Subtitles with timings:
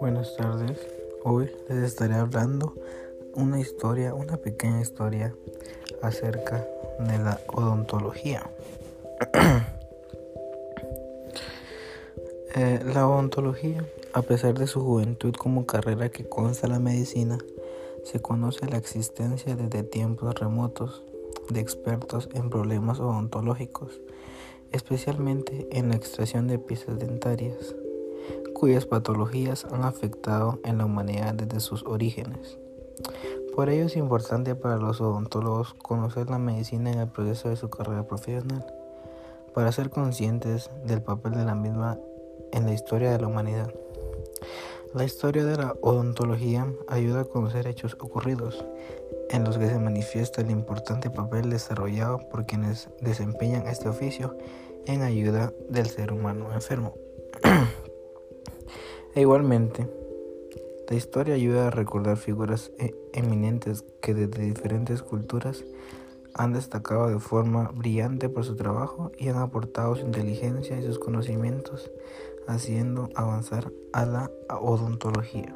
[0.00, 0.78] Buenas tardes.
[1.24, 2.72] Hoy les estaré hablando
[3.34, 5.34] una historia, una pequeña historia
[6.02, 6.64] acerca
[7.00, 8.48] de la odontología.
[12.54, 13.84] Eh, la odontología,
[14.14, 17.38] a pesar de su juventud como carrera que consta la medicina,
[18.04, 21.04] se conoce la existencia desde tiempos remotos
[21.50, 24.00] de expertos en problemas odontológicos,
[24.72, 27.76] especialmente en la extracción de piezas dentarias
[28.58, 32.58] cuyas patologías han afectado en la humanidad desde sus orígenes.
[33.54, 37.70] Por ello es importante para los odontólogos conocer la medicina en el proceso de su
[37.70, 38.66] carrera profesional,
[39.54, 41.98] para ser conscientes del papel de la misma
[42.52, 43.72] en la historia de la humanidad.
[44.94, 48.64] La historia de la odontología ayuda a conocer hechos ocurridos,
[49.30, 54.36] en los que se manifiesta el importante papel desarrollado por quienes desempeñan este oficio
[54.86, 56.94] en ayuda del ser humano enfermo.
[59.18, 59.88] Igualmente,
[60.88, 65.64] la historia ayuda a recordar figuras e-, eminentes que desde diferentes culturas
[66.34, 71.00] han destacado de forma brillante por su trabajo y han aportado su inteligencia y sus
[71.00, 71.90] conocimientos,
[72.46, 75.52] haciendo avanzar a la odontología.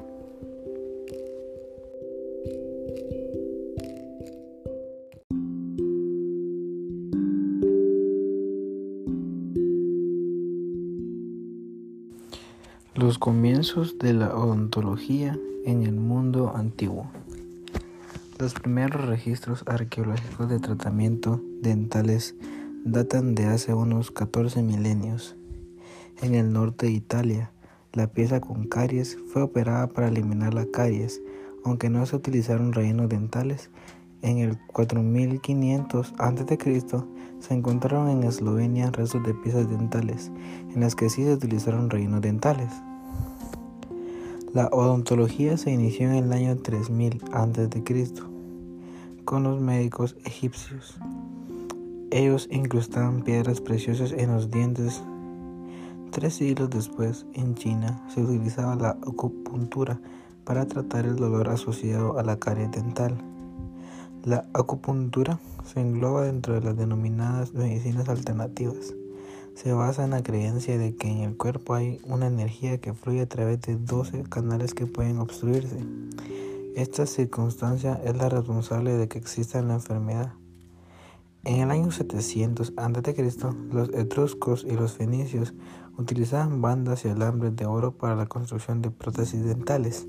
[13.13, 17.11] Los comienzos de la odontología en el mundo antiguo.
[18.39, 22.35] Los primeros registros arqueológicos de tratamiento dentales
[22.87, 25.37] datan de hace unos 14 milenios.
[26.23, 27.53] En el norte de Italia,
[27.93, 31.21] la pieza con caries fue operada para eliminar la caries,
[31.67, 33.69] aunque no se utilizaron rellenos dentales.
[34.23, 36.59] En el 4500 a.C.
[37.41, 40.33] se encontraron en Eslovenia restos de piezas dentales,
[40.75, 42.73] en las que sí se utilizaron rellenos dentales.
[44.55, 48.13] La odontología se inició en el año 3000 a.C.
[49.25, 50.99] con los médicos egipcios.
[52.11, 55.03] Ellos incrustaban piedras preciosas en los dientes.
[56.11, 59.99] Tres siglos después, en China, se utilizaba la acupuntura
[60.45, 63.17] para tratar el dolor asociado a la carie dental.
[64.23, 68.95] La acupuntura se engloba dentro de las denominadas medicinas alternativas.
[69.55, 73.21] Se basa en la creencia de que en el cuerpo hay una energía que fluye
[73.21, 75.79] a través de 12 canales que pueden obstruirse.
[76.75, 80.33] Esta circunstancia es la responsable de que exista la enfermedad.
[81.45, 83.31] En el año 700 a.C.,
[83.71, 85.55] los etruscos y los fenicios
[85.99, 90.07] utilizaban bandas y alambres de oro para la construcción de prótesis dentales.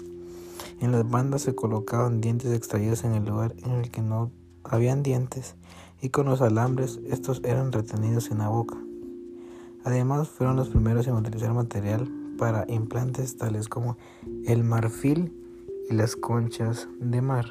[0.80, 4.32] En las bandas se colocaban dientes extraídos en el lugar en el que no
[4.64, 5.56] habían dientes
[6.02, 8.78] y con los alambres estos eran retenidos en la boca.
[9.86, 13.98] Además fueron los primeros en utilizar material para implantes tales como
[14.46, 15.34] el marfil
[15.90, 17.46] y las conchas de mar.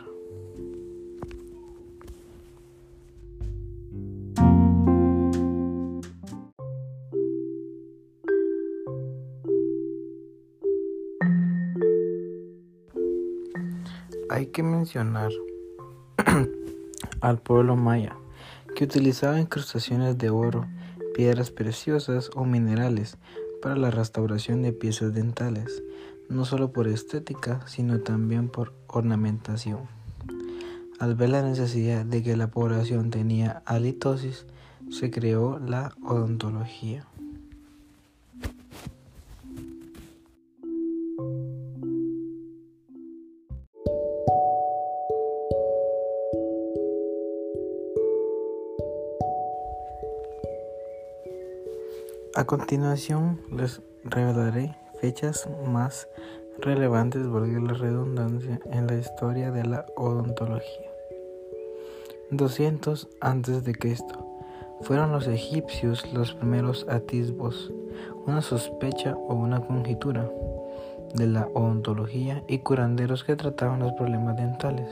[14.31, 15.31] Hay que mencionar
[17.21, 18.17] al pueblo maya,
[18.75, 20.67] que utilizaba incrustaciones de oro,
[21.15, 23.17] piedras preciosas o minerales
[23.61, 25.83] para la restauración de piezas dentales,
[26.29, 29.81] no solo por estética, sino también por ornamentación.
[30.99, 34.47] Al ver la necesidad de que la población tenía halitosis,
[34.91, 37.07] se creó la odontología.
[52.35, 56.09] A continuación les revelaré fechas más
[56.61, 60.91] relevantes, valga la redundancia, en la historia de la odontología.
[62.31, 64.27] 200 antes de Cristo.
[64.81, 67.71] Fueron los egipcios los primeros atisbos,
[68.25, 70.27] una sospecha o una conjetura
[71.15, 74.89] de la odontología y curanderos que trataban los problemas dentales.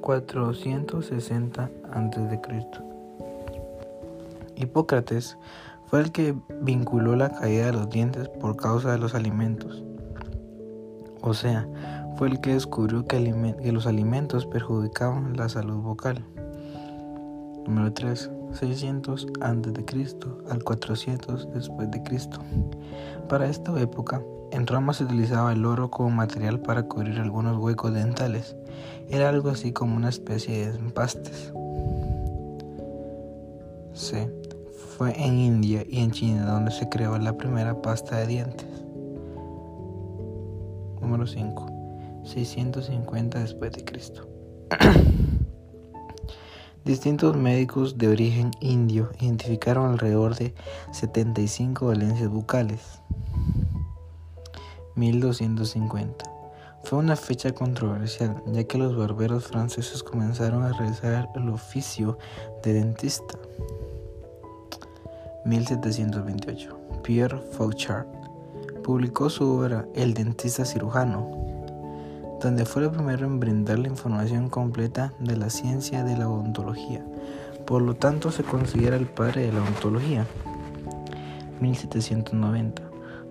[0.00, 2.99] 460 antes de Cristo.
[4.60, 5.38] Hipócrates
[5.86, 9.82] fue el que vinculó la caída de los dientes por causa de los alimentos.
[11.22, 11.68] O sea,
[12.16, 13.20] fue el que descubrió que,
[13.72, 16.24] los alimentos perjudicaban la salud vocal.
[17.66, 18.30] Número 3.
[18.52, 20.16] 600 a.C.
[20.50, 22.40] al 400 después de Cristo.
[23.28, 27.94] Para esta época, en Roma se utilizaba el oro como material para cubrir algunos huecos
[27.94, 28.56] dentales.
[29.08, 31.52] Era algo así como una especie de empastes.
[33.92, 34.39] C.
[35.00, 38.68] Fue en India y en China donde se creó la primera pasta de dientes.
[41.00, 44.28] número 5, 650 después de Cristo.
[46.84, 50.54] Distintos médicos de origen indio identificaron alrededor de
[50.92, 53.00] 75 valencias bucales.
[54.96, 56.30] 1250.
[56.84, 62.18] Fue una fecha controversial, ya que los barberos franceses comenzaron a realizar el oficio
[62.62, 63.38] de dentista.
[65.50, 66.78] 1728.
[67.02, 68.06] Pierre Fauchard
[68.84, 71.28] publicó su obra El dentista cirujano,
[72.40, 77.04] donde fue el primero en brindar la información completa de la ciencia de la odontología.
[77.66, 80.24] Por lo tanto, se considera el padre de la odontología.
[81.60, 82.82] 1790.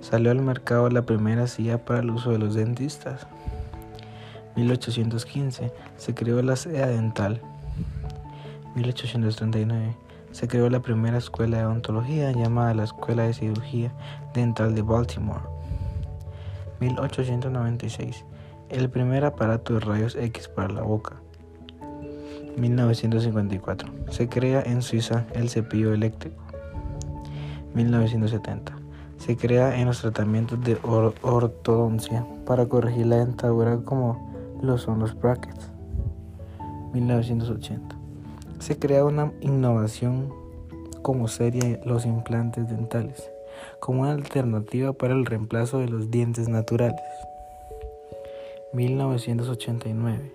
[0.02, 3.28] Salió al mercado la primera silla para el uso de los dentistas.
[4.58, 5.72] 1815.
[5.96, 7.42] Se creó la seda dental.
[8.76, 9.96] 1839.
[10.32, 13.92] Se creó la primera escuela de odontología llamada la Escuela de Cirugía
[14.34, 15.42] Dental de Baltimore.
[16.80, 18.26] 1896
[18.70, 21.16] el primer aparato de rayos X para la boca.
[22.58, 23.90] 1954.
[24.10, 26.42] Se crea en Suiza el cepillo eléctrico.
[27.74, 28.74] 1970.
[29.18, 35.20] Se crea en los tratamientos de ortodoncia para corregir la dentadura como lo son los
[35.20, 35.72] brackets.
[36.94, 37.99] 1980.
[38.60, 40.34] Se crea una innovación
[41.02, 43.32] como serie los implantes dentales,
[43.80, 47.00] como una alternativa para el reemplazo de los dientes naturales.
[48.74, 50.32] 1989.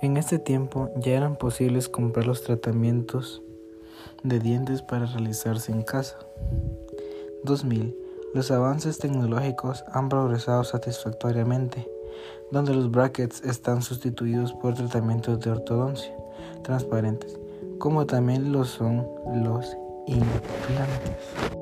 [0.00, 3.42] En este tiempo ya eran posibles comprar los tratamientos
[4.24, 6.18] de dientes para realizarse en casa.
[7.44, 7.94] 2000.
[8.34, 11.86] Los avances tecnológicos han progresado satisfactoriamente,
[12.50, 16.21] donde los brackets están sustituidos por tratamientos de ortodoncia
[16.62, 17.38] transparentes,
[17.78, 19.76] como también lo son los
[20.06, 21.52] implantes.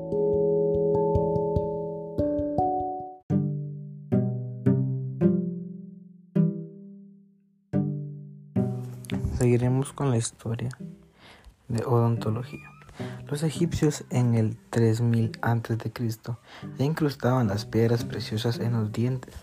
[9.37, 10.69] Seguiremos con la historia
[11.67, 12.69] de odontología.
[13.27, 15.91] Los egipcios en el 3000 a.C.
[16.77, 19.33] ya incrustaban las piedras preciosas en los dientes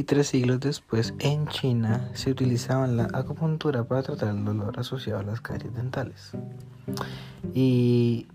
[0.00, 5.20] y tres siglos después en China se utilizaba la acupuntura para tratar el dolor asociado
[5.20, 6.30] a las caries dentales.
[7.52, 8.26] ¿Y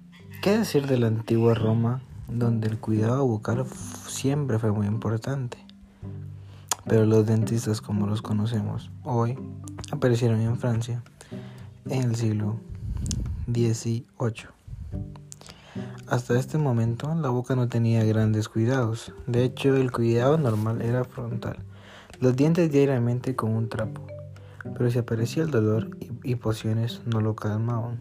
[0.43, 3.65] qué decir de la antigua Roma donde el cuidado bucal
[4.07, 5.57] siempre fue muy importante?
[6.85, 9.35] Pero los dentistas como los conocemos hoy
[9.91, 11.01] aparecieron en Francia
[11.89, 12.59] en el siglo
[13.47, 14.54] XVIII.
[16.07, 21.03] Hasta este momento la boca no tenía grandes cuidados, de hecho el cuidado normal era
[21.03, 21.57] frontal,
[22.19, 24.05] los dientes diariamente con un trapo,
[24.77, 27.99] pero si aparecía el dolor y pociones no lo calmaban.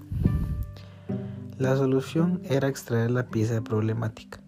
[1.56, 4.40] La solución era extraer la pieza problemática.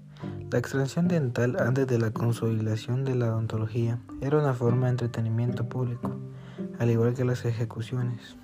[0.50, 5.66] La extracción dental antes de la consolidación de la odontología era una forma de entretenimiento
[5.66, 6.16] público
[6.78, 8.36] al igual que las ejecuciones.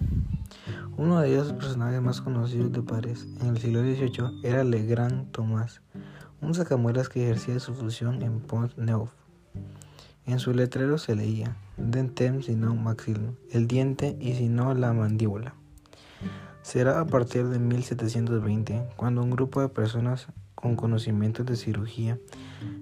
[0.97, 5.31] Uno de ellos, personajes más conocidos de París en el siglo XVIII era Le Grand
[5.31, 5.81] Thomas,
[6.41, 9.11] un sacamuelas que ejercía su función en Pont Neuf.
[10.27, 15.55] En su letrero se leía Dentem sino maxillum, el diente y si no la mandíbula.
[16.63, 22.19] Será a partir de 1720 cuando un grupo de personas con conocimientos de cirugía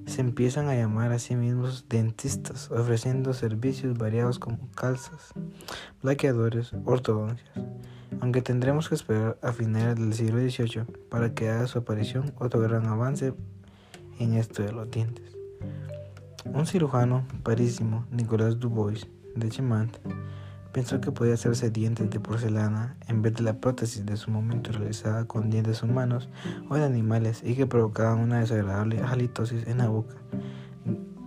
[0.04, 5.32] se empiezan a llamar a sí mismos dentistas, ofreciendo servicios variados como calzas,
[6.02, 7.48] blaqueadores, ortodoncias,
[8.20, 12.60] aunque tendremos que esperar a finales del siglo XVIII para que haga su aparición otro
[12.60, 13.34] gran avance
[14.18, 15.36] en esto de los dientes.
[16.46, 19.96] Un cirujano parísimo, Nicolas Dubois, de Chemant,
[20.72, 24.70] Pensó que podía hacerse dientes de porcelana en vez de la prótesis de su momento
[24.70, 26.28] realizada con dientes humanos
[26.68, 30.14] o de animales y que provocaban una desagradable halitosis en la boca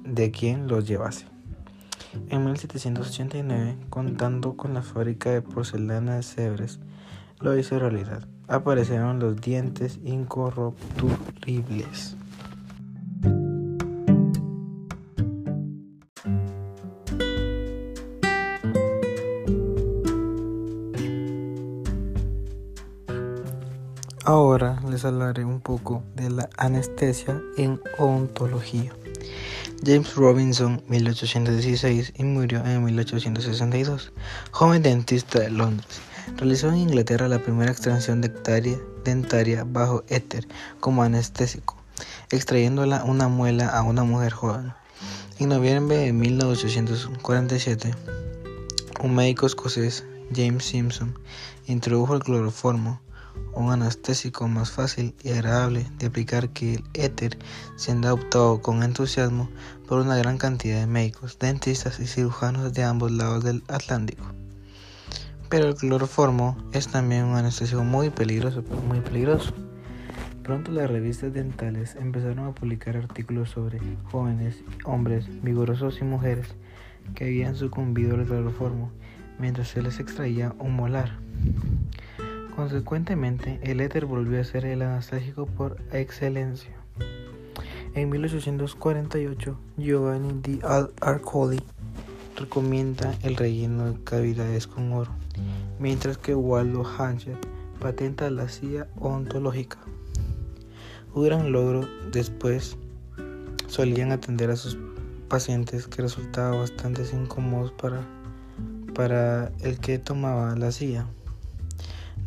[0.06, 1.33] de quien los llevase.
[2.30, 6.80] En 1789, contando con la fábrica de porcelana de Sevres,
[7.40, 8.26] lo hizo realidad.
[8.48, 12.16] Aparecieron los dientes incorruptibles.
[24.26, 28.94] Ahora les hablaré un poco de la anestesia en odontología.
[29.86, 34.14] James Robinson, 1816 y murió en 1862,
[34.52, 36.00] joven dentista de Londres.
[36.38, 40.48] Realizó en Inglaterra la primera extracción dentaria, bajo éter
[40.80, 41.76] como anestésico,
[42.32, 44.74] extrayéndola una muela a una mujer joven.
[45.40, 47.94] En noviembre de 1847,
[49.02, 51.20] un médico escocés, James Simpson,
[51.68, 53.02] introdujo el cloroformo
[53.56, 57.38] un anestésico más fácil y agradable de aplicar que el éter,
[57.76, 59.50] siendo adoptado con entusiasmo
[59.88, 64.26] por una gran cantidad de médicos, dentistas y cirujanos de ambos lados del Atlántico.
[65.50, 69.54] Pero el cloroformo es también un anestésico muy peligroso, muy peligroso.
[70.42, 73.80] Pronto las revistas dentales empezaron a publicar artículos sobre
[74.12, 76.48] jóvenes, hombres vigorosos y mujeres
[77.16, 78.92] que habían sucumbido al cloroformo
[79.40, 81.18] mientras se les extraía un molar.
[82.56, 86.74] Consecuentemente, el éter volvió a ser el anestésico por excelencia.
[87.96, 90.60] En 1848, Giovanni di
[91.02, 91.62] Arcoli
[92.36, 95.12] recomienda el relleno de cavidades con oro,
[95.80, 97.38] mientras que Waldo Hancher
[97.80, 99.80] patenta la silla ontológica.
[101.16, 102.78] Un gran logro después
[103.68, 104.78] solían atender a sus
[105.28, 108.02] pacientes que resultaba bastante incómodos para,
[108.94, 111.08] para el que tomaba la silla.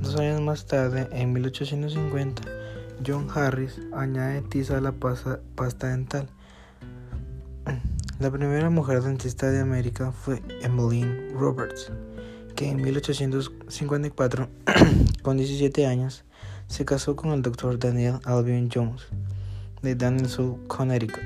[0.00, 2.42] Dos años más tarde, en 1850,
[3.04, 5.40] John Harris añade tiza a la pasta,
[5.88, 6.28] dental.
[8.20, 11.90] La primera mujer dentista de América fue Emmeline Roberts,
[12.54, 14.48] que en 1854,
[15.22, 16.24] con 17 años,
[16.66, 19.02] se casó con el doctor Daniel Albion Jones,
[19.82, 21.22] de Danielsville, Connecticut.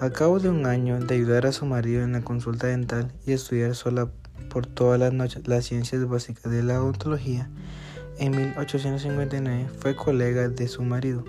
[0.00, 3.32] Al cabo de un año de ayudar a su marido en la consulta dental y
[3.32, 4.10] estudiar sola
[4.48, 7.50] por todas las noches las ciencias básicas de la odontología,
[8.20, 11.24] en 1859 fue colega de su marido.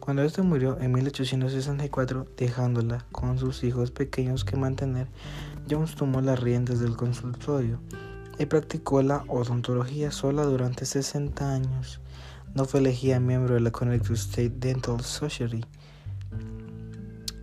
[0.00, 5.08] Cuando este murió en 1864, dejándola con sus hijos pequeños que mantener,
[5.68, 7.80] Jones tomó las riendas del consultorio
[8.38, 12.00] y practicó la odontología sola durante 60 años.
[12.54, 15.64] No fue elegida miembro de la Connecticut State Dental Society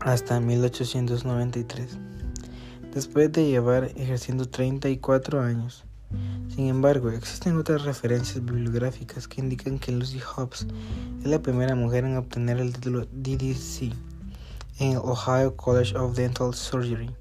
[0.02, 1.98] hasta 1893,
[2.94, 5.87] después de llevar ejerciendo 34 años.
[6.50, 10.68] Sin embargo, existen otras referencias bibliográficas que indican que Lucy Hobbs
[11.20, 13.94] es la primera mujer en obtener el título DDC
[14.80, 17.12] en el Ohio College of Dental Surgery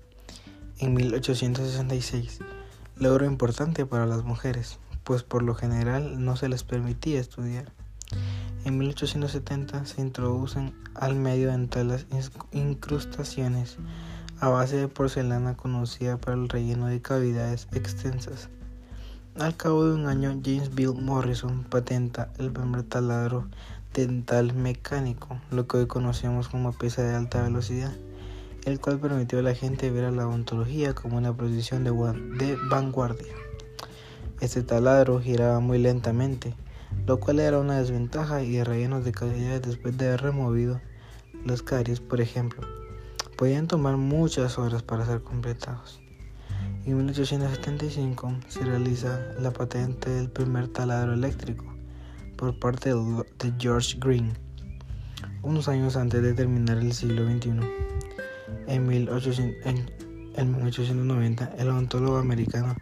[0.78, 2.40] en 1866,
[2.96, 7.72] logro importante para las mujeres, pues por lo general no se les permitía estudiar.
[8.66, 12.06] En 1870 se introducen al medio dental las
[12.52, 13.78] incrustaciones
[14.38, 18.50] a base de porcelana conocida para el relleno de cavidades extensas.
[19.38, 23.46] Al cabo de un año, James Bill Morrison patenta el primer taladro
[23.92, 27.92] dental mecánico, lo que hoy conocemos como pieza de alta velocidad,
[28.64, 33.34] el cual permitió a la gente ver a la odontología como una posición de, vanguardia.
[34.40, 36.54] Este taladro giraba muy lentamente,
[37.06, 40.80] lo cual era una desventaja y rellenos de cavidades después de haber removido
[41.44, 42.66] los caries, por ejemplo,
[43.36, 46.05] podían tomar muchas horas para ser completados.
[46.86, 51.64] En 1875 se realiza la patente del primer taladro eléctrico
[52.36, 54.34] por parte de George Green,
[55.42, 57.58] unos años antes de terminar el siglo XXI.
[58.68, 62.76] En, 1890, el odontólogo americano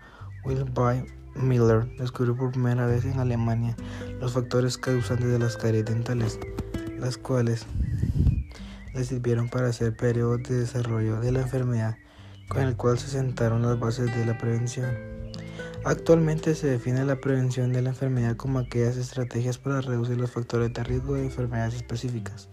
[0.45, 3.75] Wilbur Miller descubrió por primera vez en Alemania
[4.21, 6.39] los factores causantes de las caries dentales,
[6.99, 7.65] las cuales
[8.93, 11.97] le sirvieron para hacer periodos de desarrollo de la enfermedad
[12.49, 15.15] con el cual se sentaron las bases de la prevención.
[15.85, 20.73] Actualmente se define la prevención de la enfermedad como aquellas estrategias para reducir los factores
[20.73, 22.49] de riesgo de enfermedades específicas,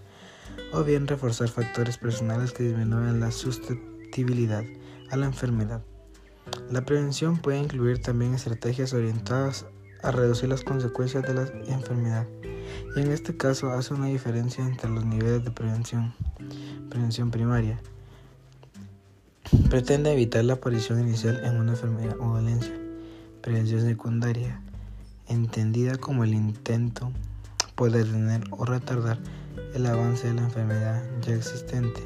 [0.74, 4.64] o bien reforzar factores personales que disminuyan la susceptibilidad
[5.12, 5.82] a la enfermedad.
[6.70, 9.66] La prevención puede incluir también estrategias orientadas
[10.04, 12.28] a reducir las consecuencias de la enfermedad,
[12.96, 16.14] y en este caso hace una diferencia entre los niveles de prevención.
[16.90, 17.80] Prevención primaria,
[19.70, 22.74] Pretende evitar la aparición inicial en una enfermedad o dolencia.
[23.42, 24.62] Prevención secundaria,
[25.28, 27.12] entendida como el intento
[27.76, 29.20] por detener o retardar
[29.74, 32.02] el avance de la enfermedad ya existente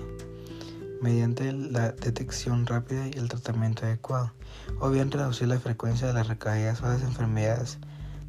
[1.01, 4.31] mediante la detección rápida y el tratamiento adecuado,
[4.79, 7.77] o bien reducir la frecuencia de las recaídas o las enfermedades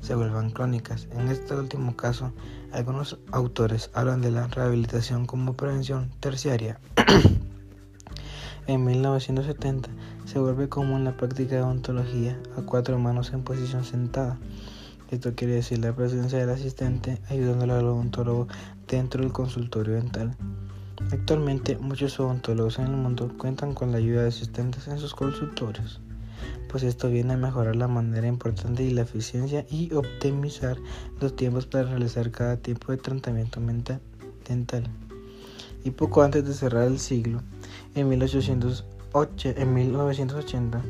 [0.03, 1.09] se vuelvan crónicas.
[1.13, 2.33] En este último caso,
[2.73, 6.79] algunos autores hablan de la rehabilitación como prevención terciaria.
[8.69, 9.89] En 1970
[10.25, 14.39] se vuelve común la práctica de odontología a cuatro manos en posición sentada.
[15.09, 18.49] Esto quiere decir la presencia del asistente ayudándole al odontólogo
[18.89, 20.37] dentro del consultorio dental.
[21.13, 26.01] Actualmente muchos odontólogos en el mundo cuentan con la ayuda de asistentes en sus consultorios,
[26.69, 30.77] pues esto viene a mejorar la manera importante y la eficiencia y optimizar
[31.21, 33.61] los tiempos para realizar cada tipo de tratamiento
[34.49, 34.91] dental.
[35.87, 37.43] Y poco antes de cerrar el siglo,
[37.95, 40.83] en, 1980,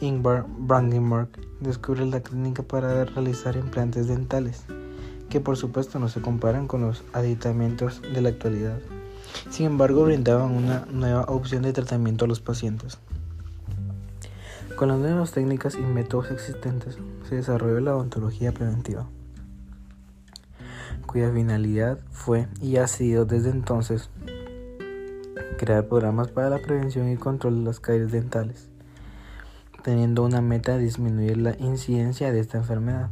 [0.00, 1.28] Ingvar Brandenburg
[1.60, 4.64] descubre la técnica para realizar implantes dentales,
[5.30, 8.80] que por supuesto no se comparan con los aditamentos de la actualidad.
[9.50, 12.98] Sin embargo, brindaban una nueva opción de tratamiento a los pacientes.
[14.74, 16.98] Con las nuevas técnicas y métodos existentes
[17.28, 19.06] se desarrolló la odontología preventiva,
[21.14, 24.10] cuya finalidad fue y ha sido desde entonces
[25.58, 28.68] crear programas para la prevención y control de las caries dentales,
[29.84, 33.10] teniendo una meta de disminuir la incidencia de esta enfermedad.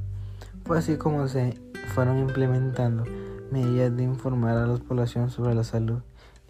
[0.65, 1.55] Fue así como se
[1.95, 3.05] fueron implementando
[3.53, 6.01] medidas de informar a la población sobre la salud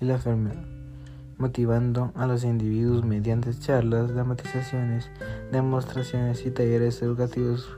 [0.00, 0.64] y la enfermedad
[1.37, 5.11] motivando a los individuos mediante charlas, dramatizaciones,
[5.50, 7.68] demostraciones y talleres educativos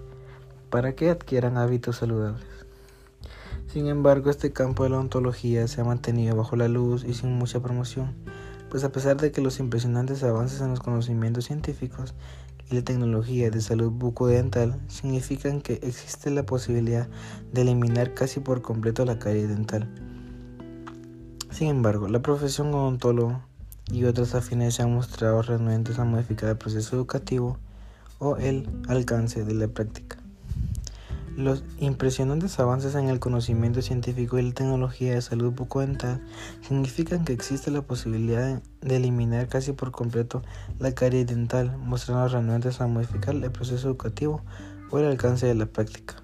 [0.71, 2.55] para que adquieran hábitos saludables.
[3.67, 7.33] Sin embargo, este campo de la ontología se ha mantenido bajo la luz y sin
[7.33, 8.15] mucha promoción,
[8.71, 12.15] pues a pesar de que los impresionantes avances en los conocimientos científicos
[12.71, 17.09] y la tecnología de salud bucodental significan que existe la posibilidad
[17.53, 19.89] de eliminar casi por completo la carie dental.
[21.51, 23.43] Sin embargo, la profesión odontólogo
[23.91, 27.59] y otras afines se han mostrado renuentes a modificar el proceso educativo
[28.19, 30.24] o el alcance de la práctica.
[31.37, 36.21] Los impresionantes avances en el conocimiento científico y la tecnología de salud bucodental
[36.63, 40.43] significan que existe la posibilidad de eliminar casi por completo
[40.79, 44.43] la carie dental, mostrando renuentes a modificar el proceso educativo
[44.91, 46.15] o el alcance de la práctica.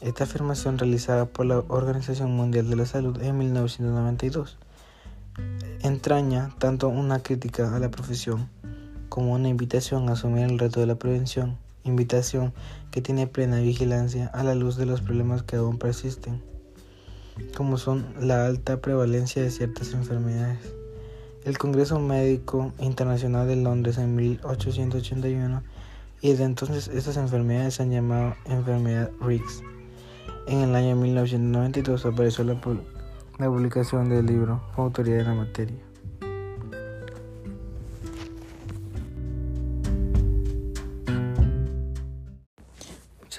[0.00, 4.58] Esta afirmación realizada por la Organización Mundial de la Salud en 1992
[5.82, 8.48] entraña tanto una crítica a la profesión
[9.08, 12.52] como una invitación a asumir el reto de la prevención, invitación
[12.90, 16.42] que tiene plena vigilancia a la luz de los problemas que aún persisten,
[17.56, 20.74] como son la alta prevalencia de ciertas enfermedades.
[21.44, 25.62] El Congreso Médico Internacional de Londres en 1881
[26.20, 29.62] y desde entonces estas enfermedades se han llamado enfermedad Riggs.
[30.46, 32.60] En el año 1992 apareció la
[33.38, 35.91] publicación del libro Autoridad de la Materia.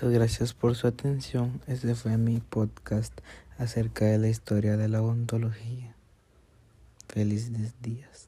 [0.03, 1.61] Muchas gracias por su atención.
[1.65, 3.17] Este fue mi podcast
[3.57, 5.95] acerca de la historia de la odontología.
[7.07, 8.27] Felices días.